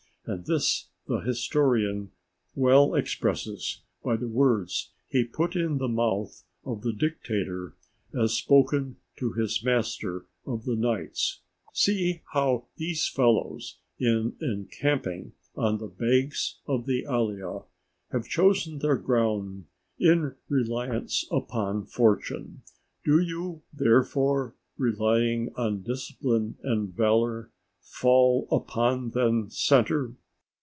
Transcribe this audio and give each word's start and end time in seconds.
And 0.23 0.45
this 0.45 0.89
the 1.07 1.21
historian 1.21 2.11
well 2.53 2.93
expresses 2.93 3.81
by 4.03 4.17
the 4.17 4.27
words 4.27 4.91
he 5.09 5.23
puts 5.23 5.55
in 5.55 5.79
the 5.79 5.87
mouth 5.87 6.43
of 6.63 6.83
the 6.83 6.93
dictator 6.93 7.73
as 8.13 8.33
spoken 8.37 8.97
to 9.17 9.33
his 9.33 9.63
master 9.63 10.27
of 10.45 10.65
the 10.65 10.75
knights 10.75 11.39
"_See 11.73 12.21
how 12.33 12.67
these 12.77 13.07
fellows, 13.07 13.79
in 13.97 14.35
encamping 14.39 15.33
on 15.55 15.79
the 15.79 15.87
banks 15.87 16.59
of 16.67 16.85
the 16.85 17.03
Allia, 17.07 17.63
have 18.11 18.29
chosen 18.29 18.77
their 18.77 18.97
ground 18.97 19.65
in 19.99 20.35
reliance 20.49 21.25
upon 21.31 21.87
fortune. 21.87 22.61
Do 23.03 23.19
you, 23.19 23.63
therefore, 23.73 24.55
relying 24.77 25.51
on 25.55 25.81
discipline 25.81 26.57
and 26.61 26.93
valour, 26.93 27.49
fall 27.83 28.47
upon 28.51 29.09
then 29.09 29.49
centre. 29.49 30.13